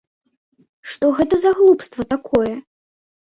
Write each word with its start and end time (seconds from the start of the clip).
Што 0.93 1.05
гэта 1.19 1.39
за 1.43 1.51
глупства 1.59 2.07
такое? 2.13 2.53